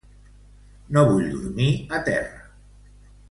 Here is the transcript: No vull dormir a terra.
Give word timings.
No 0.97 1.03
vull 1.09 1.27
dormir 1.35 1.67
a 1.99 2.03
terra. 2.11 2.41